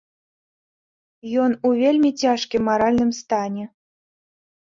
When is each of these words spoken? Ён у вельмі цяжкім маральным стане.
Ён 1.43 1.51
у 1.67 1.75
вельмі 1.81 2.11
цяжкім 2.23 2.61
маральным 2.69 3.11
стане. 3.21 3.65